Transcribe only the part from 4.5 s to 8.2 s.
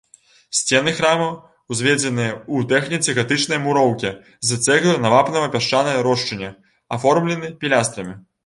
з цэглы на вапнава-пясчанай рошчыне, аформлены пілястрамі.